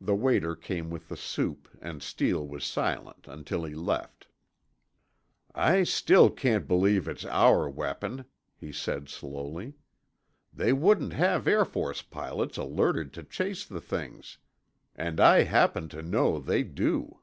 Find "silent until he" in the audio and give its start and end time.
2.64-3.74